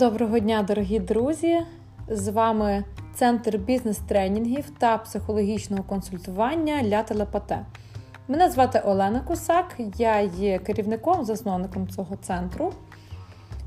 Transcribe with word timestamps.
Доброго 0.00 0.38
дня, 0.38 0.62
дорогі 0.62 0.98
друзі! 0.98 1.60
З 2.08 2.28
вами 2.28 2.84
Центр 3.14 3.56
бізнес-тренінгів 3.56 4.70
та 4.78 4.98
психологічного 4.98 5.82
консультування 5.82 6.82
для 6.82 7.02
телепате. 7.02 7.66
Мене 8.28 8.50
звати 8.50 8.82
Олена 8.84 9.20
Кусак, 9.20 9.80
я 9.96 10.20
є 10.20 10.58
керівником, 10.58 11.24
засновником 11.24 11.88
цього 11.88 12.16
центру. 12.16 12.72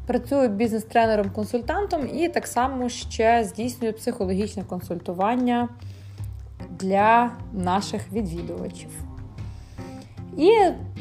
Працюю 0.08 0.50
бізнес-тренером-консультантом 0.50 2.08
і 2.08 2.30
так 2.30 2.48
само 2.48 2.90
ще 2.90 3.44
здійснюю 3.44 3.94
психологічне 3.94 4.64
консультування 4.64 5.70
для 6.80 7.32
наших 7.52 8.12
відвідувачів. 8.12 9.13
І 10.38 10.52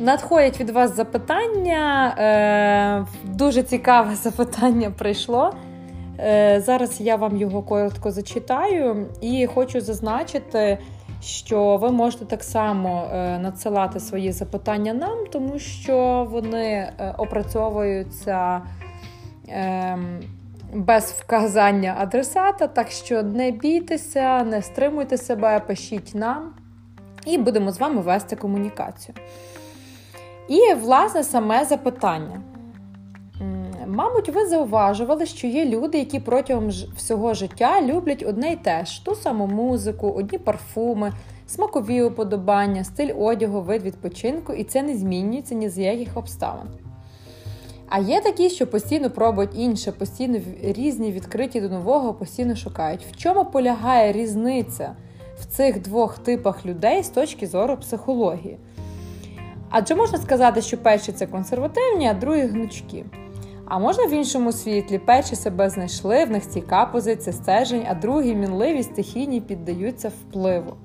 надходять 0.00 0.60
від 0.60 0.70
вас 0.70 0.96
запитання. 0.96 2.14
Е, 2.18 3.06
Дуже 3.24 3.62
цікаве 3.62 4.14
запитання 4.22 4.90
прийшло. 4.98 5.54
Е, 6.18 6.62
Зараз 6.66 7.00
я 7.00 7.16
вам 7.16 7.36
його 7.36 7.62
коротко 7.62 8.10
зачитаю 8.10 9.06
і 9.20 9.46
хочу 9.46 9.80
зазначити, 9.80 10.78
що 11.22 11.76
ви 11.76 11.90
можете 11.90 12.24
так 12.24 12.44
само 12.44 13.10
е, 13.12 13.38
надсилати 13.38 14.00
свої 14.00 14.32
запитання 14.32 14.94
нам, 14.94 15.18
тому 15.32 15.58
що 15.58 16.28
вони 16.30 16.64
е, 16.68 17.14
опрацьовуються. 17.18 18.62
Е, 19.48 19.98
без 20.74 21.04
вказання 21.04 21.96
адресата, 21.98 22.66
так 22.66 22.90
що 22.90 23.22
не 23.22 23.50
бійтеся, 23.50 24.44
не 24.44 24.62
стримуйте 24.62 25.18
себе, 25.18 25.60
пишіть 25.60 26.14
нам 26.14 26.52
і 27.26 27.38
будемо 27.38 27.72
з 27.72 27.80
вами 27.80 28.00
вести 28.00 28.36
комунікацію. 28.36 29.14
І, 30.48 30.74
власне, 30.74 31.24
саме 31.24 31.64
запитання. 31.64 32.42
Мабуть, 33.86 34.28
ви 34.28 34.46
зауважували, 34.46 35.26
що 35.26 35.46
є 35.46 35.64
люди, 35.64 35.98
які 35.98 36.20
протягом 36.20 36.68
всього 36.96 37.34
життя 37.34 37.82
люблять 37.82 38.24
одне 38.28 38.52
й 38.52 38.56
те 38.56 38.84
ж: 38.84 39.04
ту 39.04 39.14
саму 39.14 39.46
музику, 39.46 40.10
одні 40.10 40.38
парфуми, 40.38 41.12
смакові 41.46 42.02
уподобання, 42.02 42.84
стиль 42.84 43.14
одягу, 43.18 43.60
вид 43.60 43.82
відпочинку, 43.82 44.52
і 44.52 44.64
це 44.64 44.82
не 44.82 44.96
змінюється 44.96 45.54
ні 45.54 45.68
з 45.68 45.78
яких 45.78 46.16
обставин. 46.16 46.66
А 47.88 47.98
є 47.98 48.20
такі, 48.20 48.50
що 48.50 48.66
постійно 48.66 49.10
пробують 49.10 49.58
інше, 49.58 49.92
постійно 49.92 50.40
різні 50.62 51.12
відкриті 51.12 51.60
до 51.60 51.68
нового, 51.68 52.14
постійно 52.14 52.56
шукають. 52.56 53.06
В 53.12 53.16
чому 53.16 53.44
полягає 53.44 54.12
різниця 54.12 54.96
в 55.42 55.44
цих 55.44 55.82
двох 55.82 56.18
типах 56.18 56.66
людей 56.66 57.02
з 57.02 57.08
точки 57.08 57.46
зору 57.46 57.76
психології? 57.76 58.58
Адже 59.70 59.94
можна 59.94 60.18
сказати, 60.18 60.62
що 60.62 60.78
перші 60.78 61.12
це 61.12 61.26
консервативні, 61.26 62.08
а 62.08 62.14
другі 62.14 62.42
гнучкі. 62.42 63.04
А 63.68 63.78
можна 63.78 64.06
в 64.06 64.10
іншому 64.10 64.52
світлі 64.52 64.98
перші 64.98 65.36
себе 65.36 65.70
знайшли, 65.70 66.24
в 66.24 66.30
них 66.30 66.44
стійка 66.44 66.86
позиція 66.86 67.32
стежень, 67.32 67.86
а 67.90 67.94
другі 67.94 68.34
мінливі, 68.34 68.82
стихійні 68.82 69.40
піддаються 69.40 70.08
впливу. 70.08 70.76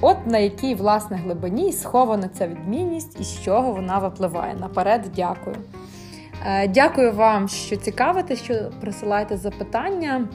От 0.00 0.26
на 0.26 0.38
якій 0.38 0.74
власне 0.74 1.16
глибині 1.16 1.72
схована 1.72 2.28
ця 2.28 2.48
відмінність 2.48 3.20
і 3.20 3.24
з 3.24 3.42
чого 3.42 3.72
вона 3.72 3.98
випливає. 3.98 4.54
Наперед, 4.54 5.10
дякую. 5.16 5.56
Е, 6.46 6.68
дякую 6.68 7.12
вам, 7.12 7.48
що 7.48 7.76
цікавите, 7.76 8.36
що 8.36 8.54
присилаєте 8.80 9.36
запитання. 9.36 10.28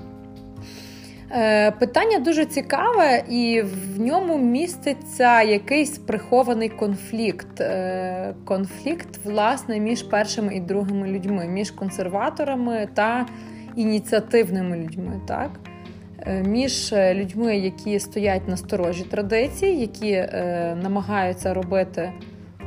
Е, 1.31 1.71
питання 1.71 2.19
дуже 2.19 2.45
цікаве, 2.45 3.23
і 3.29 3.61
в 3.61 3.99
ньому 3.99 4.37
міститься 4.37 5.41
якийсь 5.41 5.97
прихований 5.97 6.69
конфлікт. 6.69 7.61
Е, 7.61 8.33
конфлікт, 8.45 9.19
власне, 9.23 9.79
між 9.79 10.03
першими 10.03 10.55
і 10.55 10.59
другими 10.59 11.07
людьми, 11.07 11.47
між 11.47 11.71
консерваторами 11.71 12.87
та 12.93 13.25
ініціативними 13.75 14.77
людьми. 14.77 15.21
так? 15.27 15.59
Між 16.45 16.93
людьми, 16.93 17.57
які 17.57 17.99
стоять 17.99 18.47
на 18.47 18.57
сторожі 18.57 19.03
традицій, 19.03 19.65
які 19.65 20.25
намагаються 20.83 21.53
робити 21.53 22.11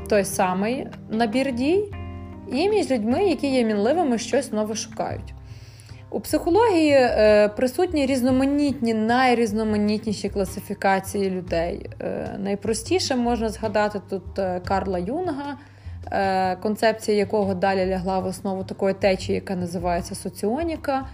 той 0.08 0.24
самий 0.24 0.86
набір 1.10 1.52
дій 1.52 1.84
і 2.52 2.68
між 2.68 2.90
людьми, 2.90 3.24
які 3.24 3.46
є 3.46 3.64
мінливими, 3.64 4.18
щось 4.18 4.52
нове 4.52 4.74
шукають. 4.74 5.34
У 6.12 6.20
психології 6.20 6.92
е, 6.92 7.48
присутні 7.48 8.06
різноманітні, 8.06 8.94
найрізноманітніші 8.94 10.28
класифікації 10.28 11.30
людей. 11.30 11.90
Е, 12.00 12.36
найпростіше 12.38 13.16
можна 13.16 13.48
згадати 13.48 14.00
тут 14.10 14.38
е, 14.38 14.60
Карла 14.64 14.98
Юнга, 14.98 15.56
е, 16.12 16.56
концепція 16.56 17.16
якого 17.16 17.54
далі 17.54 17.86
лягла 17.86 18.18
в 18.18 18.26
основу 18.26 18.64
такої 18.64 18.94
течії, 18.94 19.34
яка 19.34 19.56
називається 19.56 20.14
соціоніка, 20.14 21.06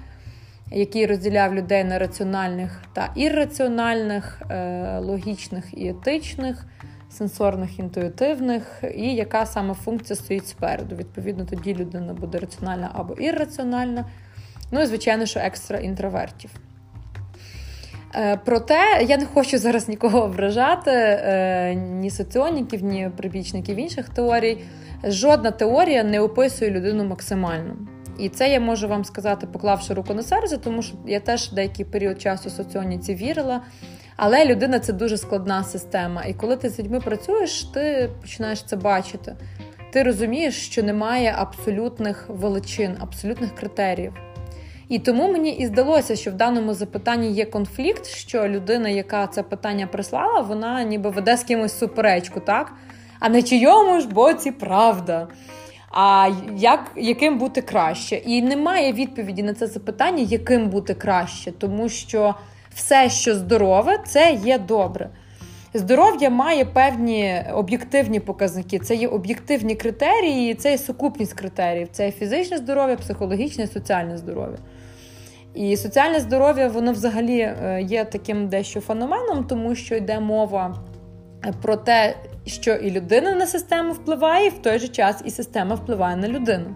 який 0.73 1.06
розділяв 1.06 1.55
людей 1.55 1.85
на 1.85 1.99
раціональних 1.99 2.83
та 2.93 3.12
ірраціональних, 3.15 4.43
е, 4.51 4.99
логічних 4.99 5.65
і 5.73 5.89
етичних 5.89 6.67
сенсорних, 7.11 7.79
інтуїтивних, 7.79 8.85
і 8.95 9.15
яка 9.15 9.47
саме 9.47 9.75
функція 9.75 10.17
стоїть 10.17 10.49
спереду. 10.49 10.97
Відповідно, 10.97 11.45
тоді 11.45 11.75
людина 11.75 12.15
буде 12.15 12.39
раціональна 12.39 12.91
або 12.95 13.15
ірраціональна. 13.15 14.05
Ну 14.71 14.82
і, 14.82 14.87
звичайно, 14.87 15.27
що 15.27 15.41
екстра 15.41 15.78
інтровертів. 15.78 16.50
Е, 18.15 18.41
проте 18.44 19.04
я 19.09 19.16
не 19.16 19.27
хочу 19.27 19.59
зараз 19.59 19.88
нікого 19.88 20.22
ображати, 20.22 20.91
е, 20.91 21.75
ні 21.75 22.10
соціоніків, 22.10 22.84
ні 22.84 23.10
прибічників 23.16 23.76
інших 23.76 24.09
теорій. 24.09 24.59
Жодна 25.05 25.50
теорія 25.50 26.05
не 26.05 26.21
описує 26.21 26.71
людину 26.71 27.05
максимально. 27.05 27.76
І 28.19 28.28
це 28.28 28.50
я 28.50 28.60
можу 28.60 28.88
вам 28.88 29.05
сказати, 29.05 29.47
поклавши 29.47 29.94
руку 29.94 30.15
на 30.15 30.22
серце, 30.22 30.59
тому 30.59 30.82
що 30.82 30.97
я 31.06 31.21
теж 31.21 31.53
деякий 31.53 31.84
період 31.84 32.22
часу 32.22 32.50
соціоніці 32.50 33.15
вірила. 33.15 33.60
Але 34.16 34.44
людина 34.44 34.78
це 34.78 34.93
дуже 34.93 35.16
складна 35.16 35.65
система. 35.65 36.25
І 36.25 36.34
коли 36.34 36.56
ти 36.56 36.69
з 36.69 36.78
людьми 36.78 37.00
працюєш, 37.00 37.62
ти 37.65 38.10
починаєш 38.21 38.62
це 38.62 38.76
бачити. 38.76 39.37
Ти 39.93 40.03
розумієш, 40.03 40.66
що 40.66 40.82
немає 40.82 41.34
абсолютних 41.38 42.25
величин, 42.28 42.97
абсолютних 43.00 43.55
критеріїв. 43.55 44.12
І 44.89 44.99
тому 44.99 45.33
мені 45.33 45.51
і 45.51 45.67
здалося, 45.67 46.17
що 46.17 46.31
в 46.31 46.35
даному 46.35 46.75
запитанні 46.75 47.33
є 47.33 47.45
конфлікт, 47.45 48.07
що 48.07 48.49
людина, 48.49 48.89
яка 48.89 49.27
це 49.27 49.43
питання 49.43 49.87
прислала, 49.87 50.41
вона 50.41 50.83
ніби 50.83 51.11
веде 51.11 51.37
з 51.37 51.45
кимось 51.45 51.79
суперечку, 51.79 52.41
так? 52.41 52.73
А 53.21 53.29
на 53.29 53.43
чийому 53.43 54.01
ж 54.01 54.09
боці 54.09 54.51
правда. 54.51 55.29
А 55.91 56.31
як, 56.57 56.93
яким 56.97 57.39
бути 57.39 57.63
краще? 57.63 58.17
І 58.17 58.43
немає 58.43 58.93
відповіді 58.93 59.43
на 59.43 59.55
це 59.55 59.67
запитання, 59.67 60.23
яким 60.23 60.69
бути 60.69 60.95
краще, 60.95 61.53
тому 61.53 61.89
що 61.89 62.35
все, 62.75 63.11
що 63.11 63.35
здорове, 63.35 63.99
це 64.07 64.33
є 64.45 64.59
добре. 64.59 65.11
Здоров'я 65.78 66.31
має 66.31 66.64
певні 66.64 67.42
об'єктивні 67.54 68.20
показники, 68.20 68.78
це 68.78 68.94
є 68.94 69.09
об'єктивні 69.09 69.75
критерії, 69.75 70.54
це 70.54 70.70
є 70.70 70.78
сукупність 70.78 71.32
критеріїв. 71.32 71.88
Це 71.92 72.06
є 72.06 72.12
фізичне 72.12 72.56
здоров'я, 72.56 72.97
психологічне 72.97 73.66
соціальне 73.66 74.19
здоров'я. 74.19 74.59
І 75.54 75.76
соціальне 75.76 76.20
здоров'я, 76.20 76.69
воно 76.69 76.92
взагалі 76.92 77.38
е, 77.38 77.82
є 77.82 78.04
таким 78.04 78.48
дещо 78.48 78.81
феноменом, 78.81 79.44
тому 79.44 79.75
що 79.75 79.94
йде 79.94 80.20
мова 80.20 80.76
е, 81.44 81.53
про 81.62 81.76
те, 81.76 82.16
що 82.47 82.75
і 82.75 82.91
людина 82.91 83.34
на 83.34 83.47
систему 83.47 83.93
впливає, 83.93 84.47
і 84.47 84.50
в 84.50 84.58
той 84.58 84.78
же 84.78 84.88
час 84.88 85.22
і 85.25 85.31
система 85.31 85.75
впливає 85.75 86.16
на 86.16 86.28
людину. 86.28 86.75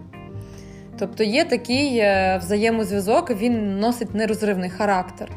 Тобто 0.99 1.23
є 1.23 1.45
такий 1.45 1.97
е, 1.97 2.37
взаємозв'язок, 2.41 3.31
він 3.31 3.79
носить 3.79 4.15
нерозривний 4.15 4.69
характер. 4.69 5.29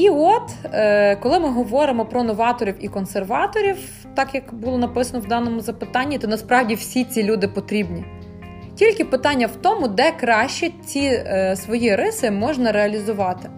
І 0.00 0.10
от, 0.10 0.42
е, 0.72 1.16
коли 1.16 1.38
ми 1.38 1.48
говоримо 1.48 2.04
про 2.04 2.22
новаторів 2.22 2.74
і 2.80 2.88
консерваторів, 2.88 3.76
так 4.14 4.34
як 4.34 4.54
було 4.54 4.78
написано 4.78 5.20
в 5.20 5.28
даному 5.28 5.60
запитанні, 5.60 6.18
то 6.18 6.28
насправді 6.28 6.74
всі 6.74 7.04
ці 7.04 7.22
люди 7.22 7.48
потрібні. 7.48 8.04
Тільки 8.74 9.04
питання 9.04 9.46
в 9.46 9.56
тому, 9.56 9.88
де 9.88 10.12
краще 10.20 10.70
ці 10.86 11.00
е, 11.00 11.56
свої 11.56 11.96
риси 11.96 12.30
можна 12.30 12.72
реалізувати. 12.72 13.50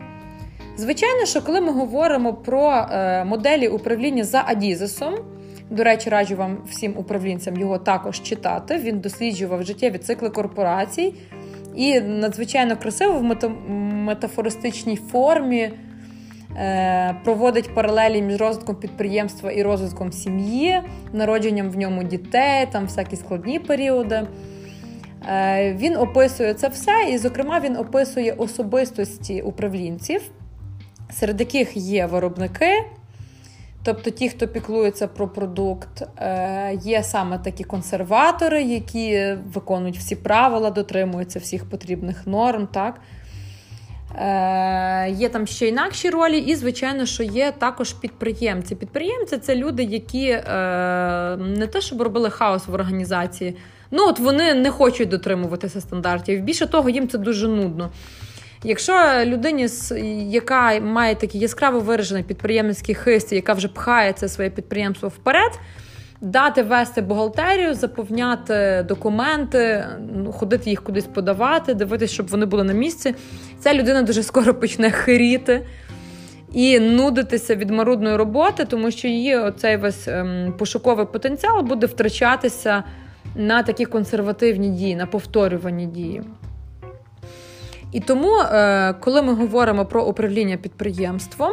Звичайно, 0.76 1.26
що 1.26 1.42
коли 1.42 1.60
ми 1.60 1.72
говоримо 1.72 2.34
про 2.34 2.70
е, 2.70 3.24
моделі 3.24 3.68
управління 3.68 4.24
за 4.24 4.44
Адізесом, 4.46 5.14
до 5.70 5.84
речі, 5.84 6.10
раджу 6.10 6.36
вам 6.36 6.58
всім 6.70 6.94
управлінцям 6.96 7.56
його 7.56 7.78
також 7.78 8.22
читати. 8.22 8.76
Він 8.76 9.00
досліджував 9.00 9.62
життєві 9.62 9.98
цикли 9.98 10.30
корпорацій 10.30 11.14
і 11.76 12.00
надзвичайно 12.00 12.76
красиво 12.76 13.18
в 13.18 13.48
метафористичній 13.94 14.96
формі. 14.96 15.70
Е, 16.56 17.14
проводить 17.24 17.74
паралелі 17.74 18.22
між 18.22 18.40
розвитком 18.40 18.76
підприємства 18.76 19.50
і 19.52 19.62
розвитком 19.62 20.12
сім'ї, 20.12 20.82
народженням 21.12 21.70
в 21.70 21.76
ньому 21.76 22.02
дітей, 22.02 22.66
там 22.72 22.84
всякі 22.84 23.16
складні 23.16 23.58
періоди. 23.58 24.22
Е, 25.28 25.74
він 25.74 25.96
описує 25.96 26.54
це 26.54 26.68
все, 26.68 26.92
і, 27.10 27.18
зокрема, 27.18 27.60
він 27.60 27.76
описує 27.76 28.32
особистості 28.32 29.42
управлінців, 29.42 30.22
серед 31.10 31.40
яких 31.40 31.76
є 31.76 32.06
виробники, 32.06 32.84
Тобто 33.84 34.10
ті, 34.10 34.28
хто 34.28 34.48
піклується 34.48 35.08
про 35.08 35.28
продукт, 35.28 36.02
е, 36.02 36.78
є 36.82 37.02
саме 37.02 37.38
такі 37.38 37.64
консерватори, 37.64 38.62
які 38.62 39.36
виконують 39.54 39.98
всі 39.98 40.16
правила, 40.16 40.70
дотримуються 40.70 41.38
всіх 41.38 41.70
потрібних 41.70 42.26
норм. 42.26 42.68
так? 42.72 43.00
Е, 44.14 45.10
є 45.10 45.28
там 45.28 45.46
ще 45.46 45.68
інакші 45.68 46.10
ролі, 46.10 46.38
і, 46.38 46.54
звичайно, 46.54 47.06
що 47.06 47.22
є 47.22 47.52
також 47.58 47.92
підприємці. 47.92 48.74
Підприємці 48.74 49.38
це 49.38 49.56
люди, 49.56 49.82
які 49.82 50.28
е, 50.28 50.42
не 51.36 51.66
те, 51.66 51.80
щоб 51.80 52.02
робили 52.02 52.30
хаос 52.30 52.66
в 52.66 52.74
організації. 52.74 53.56
Ну, 53.90 54.08
от 54.08 54.18
вони 54.18 54.54
не 54.54 54.70
хочуть 54.70 55.08
дотримуватися 55.08 55.80
стандартів. 55.80 56.40
Більше 56.40 56.66
того, 56.66 56.90
їм 56.90 57.08
це 57.08 57.18
дуже 57.18 57.48
нудно. 57.48 57.90
Якщо 58.64 58.94
людині, 59.24 59.68
яка 60.30 60.80
має 60.80 61.14
такий 61.14 61.40
яскраво 61.40 61.80
виражений 61.80 62.22
підприємницький 62.22 62.94
хист, 62.94 63.32
яка 63.32 63.52
вже 63.52 63.68
пхає 63.68 64.12
це 64.12 64.28
своє 64.28 64.50
підприємство 64.50 65.08
вперед, 65.08 65.52
дати 66.22 66.62
вести 66.62 67.00
бухгалтерію, 67.00 67.74
заповняти 67.74 68.84
документи, 68.88 69.84
ну, 70.14 70.32
ходити 70.32 70.70
їх 70.70 70.84
кудись 70.84 71.04
подавати, 71.04 71.74
дивитися, 71.74 72.14
щоб 72.14 72.28
вони 72.28 72.46
були 72.46 72.64
на 72.64 72.72
місці, 72.72 73.14
ця 73.60 73.74
людина 73.74 74.02
дуже 74.02 74.22
скоро 74.22 74.54
почне 74.54 74.90
хиріти. 74.90 75.66
І 76.52 76.80
нудитися 76.80 77.54
від 77.56 77.70
марудної 77.70 78.16
роботи, 78.16 78.64
тому 78.64 78.90
що 78.90 79.08
її 79.08 79.36
оцей 79.36 79.76
весь 79.76 80.08
ем, 80.08 80.54
пошуковий 80.58 81.06
потенціал 81.06 81.62
буде 81.62 81.86
втрачатися 81.86 82.84
на 83.34 83.62
такі 83.62 83.84
консервативні 83.84 84.68
дії, 84.68 84.96
на 84.96 85.06
повторювані 85.06 85.86
дії. 85.86 86.22
І 87.92 88.00
тому, 88.00 88.38
е, 88.38 88.94
коли 89.00 89.22
ми 89.22 89.34
говоримо 89.34 89.86
про 89.86 90.04
управління 90.04 90.56
підприємством, 90.56 91.52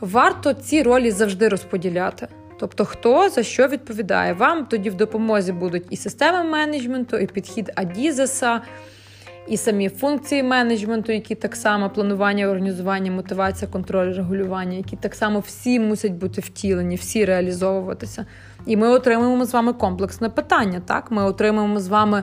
варто 0.00 0.52
ці 0.52 0.82
ролі 0.82 1.10
завжди 1.10 1.48
розподіляти. 1.48 2.28
Тобто, 2.58 2.84
хто 2.84 3.28
за 3.28 3.42
що 3.42 3.68
відповідає. 3.68 4.32
Вам 4.32 4.66
тоді 4.66 4.90
в 4.90 4.94
допомозі 4.94 5.52
будуть 5.52 5.86
і 5.90 5.96
системи 5.96 6.50
менеджменту, 6.50 7.16
і 7.16 7.26
підхід 7.26 7.72
Адізеса, 7.74 8.60
і 9.48 9.56
самі 9.56 9.88
функції 9.88 10.42
менеджменту, 10.42 11.12
які 11.12 11.34
так 11.34 11.56
само 11.56 11.90
планування, 11.90 12.46
організування, 12.46 13.12
мотивація, 13.12 13.70
контроль, 13.70 14.14
регулювання, 14.14 14.76
які 14.76 14.96
так 14.96 15.14
само 15.14 15.40
всі 15.40 15.80
мусять 15.80 16.12
бути 16.12 16.40
втілені, 16.40 16.96
всі 16.96 17.24
реалізовуватися. 17.24 18.26
І 18.66 18.76
ми 18.76 18.88
отримуємо 18.88 19.44
з 19.44 19.52
вами 19.52 19.72
комплексне 19.72 20.28
питання. 20.28 20.82
Так, 20.86 21.10
ми 21.10 21.24
отримуємо 21.24 21.80
з 21.80 21.88
вами 21.88 22.22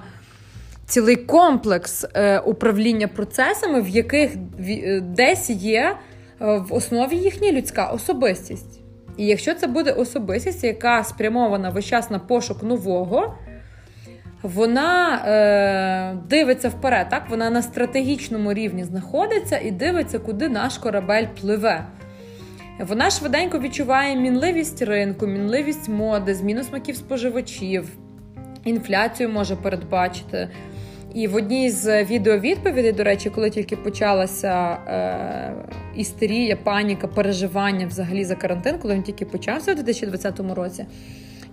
цілий 0.85 1.15
комплекс 1.15 2.05
е, 2.13 2.39
управління 2.39 3.07
процесами, 3.07 3.81
в 3.81 3.89
яких 3.89 4.31
е, 4.59 4.99
десь 5.01 5.49
є 5.49 5.95
е, 6.41 6.57
в 6.57 6.73
основі 6.73 7.15
їхня 7.15 7.51
людська 7.51 7.87
особистість. 7.87 8.82
І 9.17 9.25
якщо 9.25 9.53
це 9.53 9.67
буде 9.67 9.91
особистість, 9.91 10.63
яка 10.63 11.03
спрямована 11.03 11.69
весь 11.69 11.85
час 11.85 12.09
на 12.09 12.19
пошук 12.19 12.63
нового, 12.63 13.33
вона 14.43 15.15
е, 15.15 16.17
дивиться 16.29 16.69
вперед, 16.69 17.07
так? 17.09 17.29
вона 17.29 17.49
на 17.49 17.61
стратегічному 17.61 18.53
рівні 18.53 18.83
знаходиться 18.83 19.59
і 19.59 19.71
дивиться, 19.71 20.19
куди 20.19 20.49
наш 20.49 20.77
корабель 20.77 21.25
пливе. 21.41 21.85
Вона 22.79 23.09
швиденько 23.09 23.59
відчуває 23.59 24.15
мінливість 24.15 24.81
ринку, 24.81 25.27
мінливість 25.27 25.89
моди, 25.89 26.35
зміну 26.35 26.63
смаків 26.63 26.95
споживачів, 26.95 27.97
інфляцію 28.63 29.29
може 29.29 29.55
передбачити. 29.55 30.49
І 31.13 31.27
в 31.27 31.35
одній 31.35 31.69
з 31.69 32.03
відеовідповідей, 32.03 32.91
до 32.91 33.03
речі, 33.03 33.29
коли 33.29 33.49
тільки 33.49 33.75
почалася 33.75 34.77
е, 34.87 35.53
істерія, 35.95 36.55
паніка, 36.55 37.07
переживання 37.07 37.87
взагалі 37.87 38.23
за 38.23 38.35
карантин, 38.35 38.75
коли 38.81 38.93
він 38.93 39.03
тільки 39.03 39.25
почався 39.25 39.71
у 39.71 39.75
2020 39.75 40.39
році, 40.39 40.85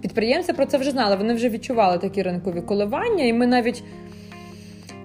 підприємці 0.00 0.52
про 0.52 0.66
це 0.66 0.78
вже 0.78 0.90
знали. 0.90 1.16
Вони 1.16 1.34
вже 1.34 1.48
відчували 1.48 1.98
такі 1.98 2.22
ринкові 2.22 2.60
коливання, 2.60 3.24
і 3.24 3.32
ми 3.32 3.46
навіть. 3.46 3.82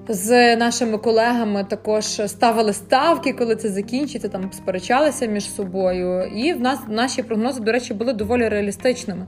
З 0.08 0.56
нашими 0.56 0.98
колегами 0.98 1.64
також 1.64 2.06
ставили 2.06 2.74
ставки, 2.74 3.34
коли 3.34 3.56
це 3.56 3.70
закінчиться, 3.70 4.30
там 4.30 4.52
сперечалися 4.54 5.26
між 5.26 5.50
собою. 5.50 6.24
І 6.36 6.54
в 6.54 6.62
нас 6.62 6.80
наші 6.90 7.24
прогнози, 7.24 7.60
до 7.60 7.72
речі, 7.72 7.94
були 7.94 8.14
доволі 8.14 8.50
реалістичними. 8.50 9.28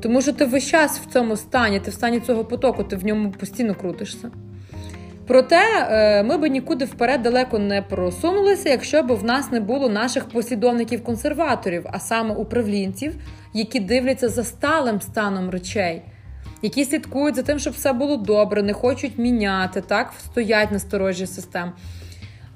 Тому 0.00 0.22
що 0.22 0.32
ти 0.32 0.44
весь 0.44 0.66
час 0.66 1.00
в 1.00 1.12
цьому 1.12 1.36
стані, 1.36 1.80
ти 1.80 1.90
в 1.90 1.94
стані 1.94 2.20
цього 2.20 2.44
потоку, 2.44 2.84
ти 2.84 2.96
в 2.96 3.04
ньому 3.04 3.30
постійно 3.30 3.74
крутишся. 3.74 4.30
Проте 5.26 5.60
е, 5.90 6.22
ми 6.22 6.36
би 6.38 6.48
нікуди 6.48 6.84
вперед 6.84 7.22
далеко 7.22 7.58
не 7.58 7.82
просунулися, 7.82 8.68
якщо 8.68 9.02
б 9.02 9.12
в 9.12 9.24
нас 9.24 9.52
не 9.52 9.60
було 9.60 9.88
наших 9.88 10.28
послідовників-консерваторів, 10.28 11.86
а 11.92 11.98
саме 11.98 12.34
управлінців, 12.34 13.14
які 13.54 13.80
дивляться 13.80 14.28
за 14.28 14.44
сталим 14.44 15.00
станом 15.00 15.50
речей, 15.50 16.02
які 16.62 16.84
слідкують 16.84 17.36
за 17.36 17.42
тим, 17.42 17.58
щоб 17.58 17.72
все 17.72 17.92
було 17.92 18.16
добре, 18.16 18.62
не 18.62 18.72
хочуть 18.72 19.18
міняти, 19.18 19.80
так 19.80 20.12
стоять 20.24 20.72
на 20.72 20.78
сторожі 20.78 21.26
систем. 21.26 21.72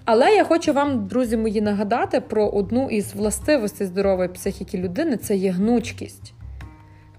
Але 0.04 0.34
я 0.34 0.44
хочу 0.44 0.72
вам, 0.72 1.06
друзі 1.06 1.36
мої, 1.36 1.60
нагадати 1.60 2.20
про 2.20 2.48
одну 2.48 2.90
із 2.90 3.14
властивостей 3.14 3.86
здорової 3.86 4.28
психіки 4.28 4.78
людини 4.78 5.16
це 5.16 5.36
є 5.36 5.50
гнучкість. 5.50 6.32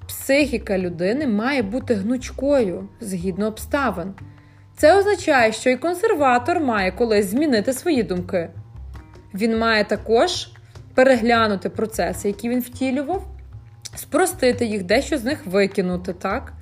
Психіка 0.07 0.77
людини 0.77 1.27
має 1.27 1.61
бути 1.61 1.93
гнучкою 1.93 2.89
згідно 3.01 3.47
обставин. 3.47 4.13
Це 4.77 4.97
означає, 4.97 5.51
що 5.51 5.69
і 5.69 5.75
консерватор 5.75 6.59
має 6.59 6.91
колись 6.91 7.25
змінити 7.25 7.73
свої 7.73 8.03
думки. 8.03 8.49
Він 9.33 9.59
має 9.59 9.83
також 9.83 10.49
переглянути 10.93 11.69
процеси, 11.69 12.27
які 12.27 12.49
він 12.49 12.59
втілював, 12.59 13.27
спростити 13.95 14.65
їх, 14.65 14.83
дещо 14.83 15.17
з 15.17 15.23
них 15.23 15.45
викинути, 15.45 16.13
так? 16.13 16.53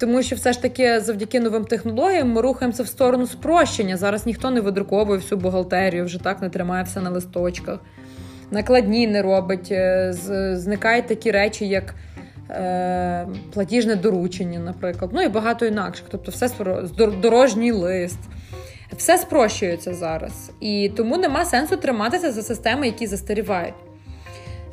Тому 0.00 0.22
що 0.22 0.36
все 0.36 0.52
ж 0.52 0.62
таки 0.62 1.00
завдяки 1.00 1.40
новим 1.40 1.64
технологіям 1.64 2.30
ми 2.32 2.40
рухаємося 2.40 2.82
в 2.82 2.88
сторону 2.88 3.26
спрощення. 3.26 3.96
Зараз 3.96 4.26
ніхто 4.26 4.50
не 4.50 4.60
видруковує 4.60 5.18
всю 5.18 5.38
бухгалтерію, 5.38 6.04
вже 6.04 6.18
так 6.22 6.42
не 6.42 6.48
тримає 6.48 6.84
все 6.84 7.00
на 7.00 7.10
листочках. 7.10 7.78
Накладні 8.50 9.06
не 9.06 9.22
робить, 9.22 9.68
е, 9.70 10.12
зникають 10.56 11.06
такі 11.06 11.30
речі, 11.30 11.68
як 11.68 11.94
платіжне 13.54 13.96
доручення, 13.96 14.58
наприклад, 14.58 15.10
ну 15.14 15.22
і 15.22 15.28
багато 15.28 15.66
інакших. 15.66 16.06
Тобто, 16.10 16.30
все 16.30 16.50
дорожній 17.22 17.72
лист. 17.72 18.18
Все 18.96 19.18
спрощується 19.18 19.94
зараз. 19.94 20.50
І 20.60 20.90
тому 20.96 21.16
нема 21.16 21.44
сенсу 21.44 21.76
триматися 21.76 22.32
за 22.32 22.42
системи, 22.42 22.86
які 22.86 23.06
застарівають. 23.06 23.74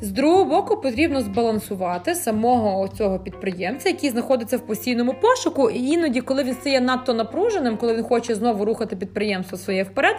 З 0.00 0.10
другого 0.10 0.44
боку, 0.44 0.76
потрібно 0.76 1.20
збалансувати 1.20 2.14
самого 2.14 2.88
цього 2.88 3.18
підприємця, 3.18 3.88
який 3.88 4.10
знаходиться 4.10 4.56
в 4.56 4.60
постійному 4.60 5.14
пошуку, 5.14 5.70
і 5.70 5.86
іноді, 5.86 6.20
коли 6.20 6.44
він 6.44 6.54
стає 6.54 6.80
надто 6.80 7.14
напруженим, 7.14 7.76
коли 7.76 7.94
він 7.94 8.02
хоче 8.02 8.34
знову 8.34 8.64
рухати 8.64 8.96
підприємство 8.96 9.58
своє 9.58 9.82
вперед, 9.82 10.16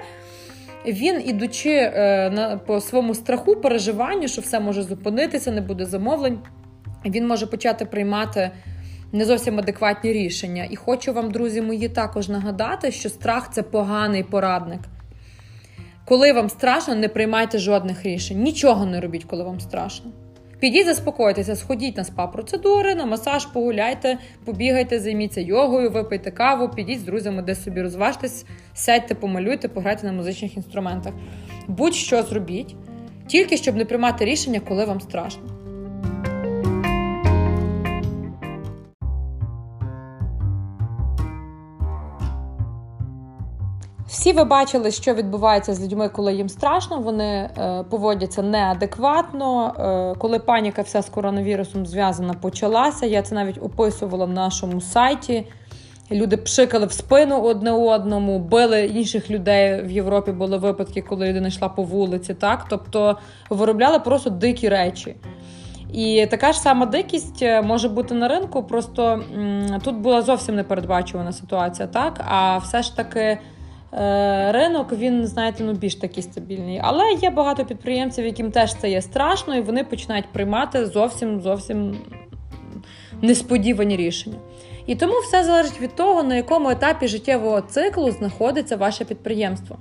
він, 0.88 1.22
ідучи 1.26 1.72
е, 1.72 2.30
на, 2.30 2.58
по 2.58 2.82
своєму 2.82 3.16
страху, 3.16 3.56
переживанню, 3.56 4.28
що 4.28 4.42
все 4.42 4.60
може 4.60 4.84
зупинитися, 4.84 5.52
не 5.52 5.62
буде 5.62 5.86
замовлень 5.86 6.40
він 7.06 7.28
може 7.28 7.48
почати 7.48 7.86
приймати 7.86 8.52
не 9.12 9.26
зовсім 9.26 9.60
адекватні 9.60 10.14
рішення. 10.14 10.68
І 10.70 10.76
хочу 10.76 11.14
вам, 11.14 11.32
друзі 11.32 11.62
мої, 11.62 11.90
також 11.90 12.30
нагадати, 12.30 12.92
що 12.92 13.10
страх 13.10 13.54
це 13.54 13.64
поганий 13.64 14.24
порадник. 14.24 14.80
Коли 16.06 16.34
вам 16.34 16.50
страшно, 16.50 16.96
не 16.96 17.08
приймайте 17.08 17.58
жодних 17.58 18.04
рішень. 18.04 18.42
Нічого 18.42 18.86
не 18.86 19.02
робіть, 19.02 19.24
коли 19.24 19.44
вам 19.44 19.60
страшно. 19.60 20.12
Підіть, 20.60 20.86
заспокойтеся, 20.86 21.56
сходіть 21.56 21.98
на 21.98 22.04
спа-процедури, 22.04 22.96
на 22.96 23.06
масаж, 23.06 23.46
погуляйте, 23.46 24.18
побігайте, 24.46 25.00
займіться 25.00 25.42
йогою, 25.42 25.92
випийте 25.92 26.32
каву, 26.32 26.70
підіть 26.70 27.00
з 27.00 27.04
друзями, 27.04 27.42
десь 27.42 27.64
собі 27.64 27.82
розважтесь, 27.82 28.46
сядьте, 28.74 29.16
помалюйте, 29.16 29.68
пограйте 29.68 30.08
на 30.08 30.14
музичних 30.14 30.58
інструментах. 30.58 31.14
Будь-що 31.68 32.24
зробіть, 32.24 32.76
тільки 33.28 33.58
щоб 33.58 33.76
не 33.76 33.86
приймати 33.86 34.26
рішення, 34.26 34.60
коли 34.60 34.86
вам 34.86 35.02
страшно. 35.02 35.59
Всі 44.10 44.34
ви 44.34 44.44
бачили, 44.44 44.92
що 44.92 45.14
відбувається 45.14 45.74
з 45.74 45.84
людьми, 45.84 46.10
коли 46.10 46.34
їм 46.34 46.50
страшно. 46.50 47.00
Вони 47.00 47.26
е, 47.26 47.84
поводяться 47.90 48.42
неадекватно. 48.42 49.74
Е, 49.80 50.20
коли 50.20 50.40
паніка 50.40 50.82
вся 50.82 51.02
з 51.02 51.10
коронавірусом 51.10 51.86
зв'язана 51.86 52.34
почалася. 52.34 53.06
Я 53.06 53.22
це 53.22 53.36
навіть 53.36 53.58
описувала 53.62 54.26
в 54.26 54.30
нашому 54.30 54.82
сайті. 54.82 55.48
Люди 56.12 56.38
пшикали 56.38 56.86
в 56.86 56.92
спину 56.92 57.42
одне 57.42 57.72
одному, 57.72 58.40
били 58.40 58.86
інших 58.86 59.30
людей 59.32 59.82
в 59.82 59.92
Європі. 59.92 60.32
Були 60.32 60.58
випадки, 60.58 61.02
коли 61.02 61.30
людина 61.30 61.48
йшла 61.48 61.70
по 61.70 61.84
вулиці. 61.84 62.34
Так, 62.34 62.66
тобто 62.70 63.18
виробляли 63.50 64.00
просто 64.00 64.30
дикі 64.30 64.70
речі. 64.70 65.16
І 65.94 66.28
така 66.32 66.54
ж 66.54 66.60
сама 66.60 66.86
дикість 66.86 67.42
е, 67.42 67.62
може 67.62 67.90
бути 67.90 68.14
на 68.14 68.28
ринку. 68.28 68.64
Просто 68.64 69.24
тут 69.84 69.96
була 69.96 70.22
зовсім 70.22 70.56
непередбачувана 70.56 71.32
ситуація, 71.32 71.88
так 71.88 72.22
а 72.28 72.58
все 72.58 72.84
ж 72.84 72.96
таки 72.96 73.38
ринок 74.52 74.94
він, 74.94 75.28
знаєте, 75.28 75.64
ну 75.64 75.74
більш 75.74 75.96
такий 75.96 76.24
стабільний. 76.24 76.82
Але 76.84 77.04
є 77.22 77.30
багато 77.30 77.66
підприємців, 77.66 78.26
яким 78.26 78.52
теж 78.52 78.76
це 78.76 78.90
є 78.90 79.02
страшно, 79.02 79.56
і 79.56 79.62
вони 79.62 79.84
починають 79.84 80.26
приймати 80.26 80.86
зовсім 80.86 81.42
зовсім 81.42 81.98
несподівані 83.22 83.98
рішення. 83.98 84.38
І 84.86 84.96
тому 84.96 85.14
все 85.20 85.44
залежить 85.44 85.82
від 85.82 85.96
того, 85.96 86.24
на 86.24 86.36
якому 86.36 86.70
етапі 86.70 87.08
життєвого 87.08 87.62
циклу 87.62 88.12
знаходиться 88.12 88.76
ваше 88.76 89.06
підприємство. 89.06 89.78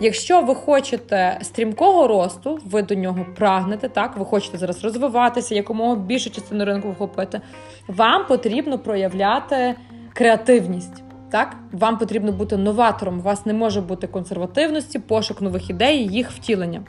Якщо 0.00 0.42
ви 0.42 0.54
хочете 0.54 1.38
стрімкого 1.42 2.08
росту, 2.08 2.58
ви 2.64 2.82
до 2.82 2.94
нього 2.94 3.26
прагнете, 3.36 3.88
так, 3.88 4.16
ви 4.16 4.24
хочете 4.24 4.58
зараз 4.58 4.84
розвиватися, 4.84 5.54
якомога 5.54 5.96
більшу 5.96 6.30
частину 6.30 6.64
ринку 6.64 6.90
вхопити, 6.90 7.40
вам 7.88 8.26
потрібно 8.26 8.78
проявляти 8.78 9.74
креативність. 10.12 11.02
Так, 11.30 11.56
вам 11.72 11.98
потрібно 11.98 12.32
бути 12.32 12.56
новатором. 12.56 13.18
У 13.18 13.22
вас 13.22 13.46
не 13.46 13.52
може 13.52 13.80
бути 13.80 14.06
консервативності, 14.06 14.98
пошук 14.98 15.40
нових 15.40 15.70
ідей, 15.70 16.06
їх 16.06 16.30
втілення. 16.30 16.82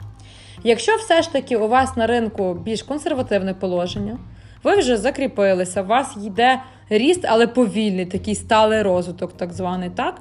Якщо 0.64 0.96
все 0.96 1.22
ж 1.22 1.32
таки 1.32 1.56
у 1.56 1.68
вас 1.68 1.96
на 1.96 2.06
ринку 2.06 2.54
більш 2.54 2.82
консервативне 2.82 3.54
положення, 3.54 4.18
ви 4.64 4.76
вже 4.76 4.96
закріпилися, 4.96 5.82
у 5.82 5.86
вас 5.86 6.16
йде 6.24 6.62
ріст, 6.88 7.24
але 7.28 7.46
повільний, 7.46 8.06
такий 8.06 8.34
сталий 8.34 8.82
розвиток, 8.82 9.32
так 9.32 9.52
званий, 9.52 9.90
так? 9.90 10.20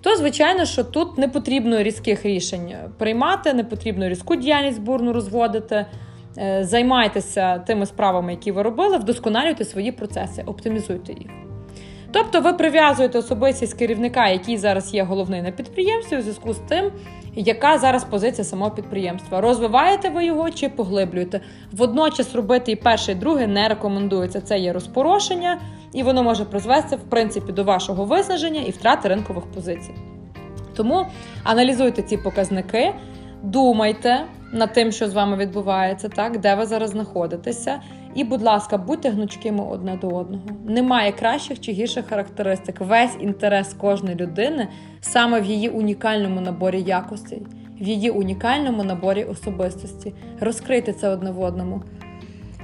То, 0.00 0.16
звичайно, 0.16 0.64
що 0.64 0.84
тут 0.84 1.18
не 1.18 1.28
потрібно 1.28 1.82
різких 1.82 2.26
рішень 2.26 2.74
приймати, 2.98 3.52
не 3.52 3.64
потрібно 3.64 4.08
різку 4.08 4.36
діяльність 4.36 4.80
бурну 4.80 5.12
розводити. 5.12 5.86
Е, 6.38 6.64
займайтеся 6.64 7.58
тими 7.58 7.86
справами, 7.86 8.32
які 8.32 8.52
ви 8.52 8.62
робили, 8.62 8.98
вдосконалюйте 8.98 9.64
свої 9.64 9.92
процеси, 9.92 10.42
оптимізуйте 10.42 11.12
їх. 11.12 11.45
Тобто 12.16 12.40
ви 12.40 12.52
прив'язуєте 12.52 13.18
особистість 13.18 13.74
керівника, 13.74 14.28
який 14.28 14.56
зараз 14.56 14.94
є 14.94 15.02
головний 15.02 15.42
на 15.42 15.50
підприємстві, 15.50 16.16
у 16.18 16.20
зв'язку 16.20 16.52
з 16.52 16.58
тим, 16.58 16.90
яка 17.34 17.78
зараз 17.78 18.04
позиція 18.04 18.44
самого 18.44 18.70
підприємства. 18.70 19.40
Розвиваєте 19.40 20.08
ви 20.08 20.24
його 20.24 20.50
чи 20.50 20.68
поглиблюєте. 20.68 21.40
Водночас 21.72 22.34
робити 22.34 22.72
і 22.72 22.76
перше, 22.76 23.12
і 23.12 23.14
друге 23.14 23.46
не 23.46 23.68
рекомендується. 23.68 24.40
Це 24.40 24.58
є 24.58 24.72
розпорошення, 24.72 25.60
і 25.92 26.02
воно 26.02 26.22
може 26.22 26.44
призвести 26.44 26.96
в 26.96 27.02
принципі 27.10 27.52
до 27.52 27.64
вашого 27.64 28.04
виснаження 28.04 28.60
і 28.60 28.70
втрати 28.70 29.08
ринкових 29.08 29.44
позицій. 29.44 29.94
Тому 30.76 31.06
аналізуйте 31.44 32.02
ці 32.02 32.16
показники, 32.16 32.94
думайте 33.42 34.24
над 34.52 34.72
тим, 34.72 34.92
що 34.92 35.08
з 35.08 35.14
вами 35.14 35.36
відбувається, 35.36 36.08
так, 36.08 36.40
де 36.40 36.54
ви 36.54 36.66
зараз 36.66 36.90
знаходитеся. 36.90 37.80
І, 38.16 38.24
будь 38.24 38.42
ласка, 38.42 38.78
будьте 38.78 39.10
гнучкими 39.10 39.64
одне 39.64 39.96
до 39.96 40.08
одного. 40.08 40.44
Немає 40.64 41.12
кращих 41.12 41.60
чи 41.60 41.72
гірших 41.72 42.06
характеристик. 42.06 42.80
Весь 42.80 43.16
інтерес 43.20 43.74
кожної 43.74 44.16
людини 44.16 44.68
саме 45.00 45.40
в 45.40 45.44
її 45.44 45.68
унікальному 45.68 46.40
наборі 46.40 46.82
якостей, 46.82 47.42
в 47.80 47.82
її 47.82 48.10
унікальному 48.10 48.84
наборі 48.84 49.24
особистості. 49.24 50.14
Розкрийте 50.40 50.92
це 50.92 51.08
одне 51.08 51.30
в 51.30 51.40
одному. 51.40 51.82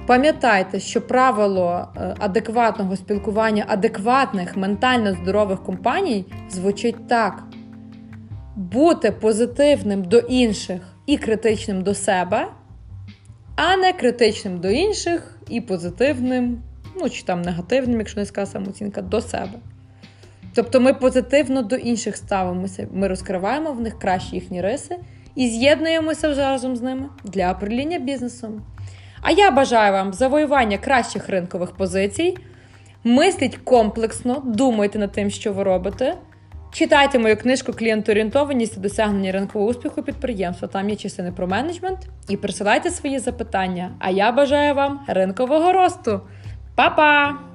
Пам'ятайте, 0.07 0.81
що 0.81 1.01
правило 1.01 1.89
е, 1.97 2.15
адекватного 2.19 2.97
спілкування 2.97 3.65
адекватних 3.69 4.57
ментально 4.57 5.13
здорових 5.13 5.63
компаній 5.63 6.25
звучить 6.51 7.09
так: 7.09 7.43
бути 8.57 9.13
позитивним 9.13 10.05
до 10.05 10.19
інших 10.19 10.81
і 11.07 11.19
критичним 11.19 11.83
до 11.83 11.95
себе, 11.95 12.49
а 13.57 13.77
не 13.77 13.93
критичним 13.93 14.61
до 14.61 14.71
інших 14.71 15.39
і 15.53 15.61
позитивним, 15.61 16.63
ну 17.01 17.11
чи 17.11 17.23
там 17.23 17.43
негативним, 17.43 17.99
якщо 17.99 18.25
сказати 18.25 18.53
самооцінка, 18.53 19.03
до 19.03 19.21
себе. 19.21 19.59
Тобто 20.55 20.81
ми 20.81 20.95
позитивно 20.95 21.63
до 21.63 21.77
інших 21.77 22.17
ставимося, 22.17 22.89
ми 22.93 23.09
розкриваємо 23.09 23.73
в 23.73 23.81
них 23.81 23.99
кращі 23.99 24.35
їхні 24.35 24.61
риси 24.61 24.97
і 25.35 25.49
з'єднуємося 25.49 26.29
вже 26.29 26.41
разом 26.41 26.77
з 26.77 26.83
ними 26.83 27.09
для 27.25 27.53
управління 27.53 27.99
бізнесом. 27.99 28.63
А 29.23 29.31
я 29.31 29.51
бажаю 29.51 29.93
вам 29.93 30.13
завоювання 30.13 30.79
кращих 30.79 31.29
ринкових 31.29 31.71
позицій. 31.71 32.37
Мисліть 33.05 33.57
комплексно, 33.57 34.43
думайте 34.45 34.99
над 34.99 35.13
тим, 35.13 35.31
що 35.31 35.53
ви 35.53 35.63
робите. 35.63 36.17
Читайте 36.73 37.19
мою 37.19 37.37
книжку 37.37 37.73
Клієнтоорієнтованість 37.73 38.75
та 38.75 38.81
досягнення 38.81 39.33
ринкового 39.33 39.71
успіху 39.71 40.03
підприємства. 40.03 40.69
Там 40.69 40.91
є 40.91 40.97
частини 40.97 41.33
про 41.33 41.47
менеджмент. 41.47 41.99
І 42.29 42.37
присилайте 42.37 42.91
свої 42.91 43.19
запитання. 43.19 43.91
А 43.99 44.11
я 44.11 44.33
бажаю 44.33 44.75
вам 44.75 45.01
ринкового 45.09 45.73
росту. 45.73 46.21
Па-па! 46.75 47.52